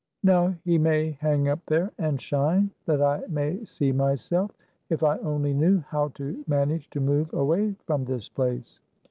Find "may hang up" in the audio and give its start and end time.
0.79-1.59